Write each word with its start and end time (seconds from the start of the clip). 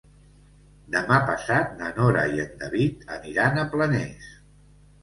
Demà 0.95 1.19
passat 1.27 1.77
na 1.83 1.91
Nora 2.01 2.25
i 2.39 2.43
en 2.47 2.59
David 2.65 3.07
aniran 3.19 3.65
a 3.67 3.69
Planes. 3.77 4.35